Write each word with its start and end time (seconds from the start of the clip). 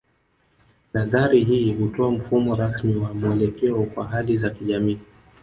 Nadhari 0.93 1.43
hii 1.43 1.73
hutoa 1.73 2.11
mfumo 2.11 2.55
rasmi 2.55 2.95
wa 2.95 3.13
mwelekeo 3.13 3.83
kwa 3.83 4.07
hali 4.07 4.37
za 4.37 4.49
kijamii 4.49 4.99